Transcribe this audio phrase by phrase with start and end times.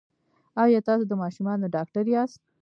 [0.63, 2.39] ایا تاسو د ماشومانو ډاکټر یاست؟